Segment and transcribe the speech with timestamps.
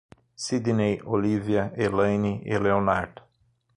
[0.43, 3.21] Sidnei, Olívia, Elaine e Leonardo